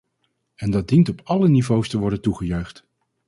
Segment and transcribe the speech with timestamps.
[0.55, 2.85] En dat dient op alle niveaus te worden toegejuicht.